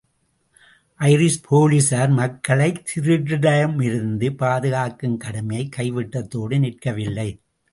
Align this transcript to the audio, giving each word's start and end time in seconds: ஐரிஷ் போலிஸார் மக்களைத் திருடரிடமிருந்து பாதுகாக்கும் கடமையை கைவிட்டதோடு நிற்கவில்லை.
ஐரிஷ் 0.99 1.37
போலிஸார் 1.51 2.09
மக்களைத் 2.09 2.81
திருடரிடமிருந்து 2.85 4.31
பாதுகாக்கும் 4.35 5.17
கடமையை 5.17 5.69
கைவிட்டதோடு 5.77 6.59
நிற்கவில்லை. 6.59 7.29